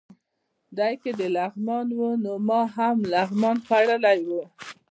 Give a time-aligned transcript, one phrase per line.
[0.77, 4.31] دی که د لغمان و، نو ما هم لغمان خوړلی و.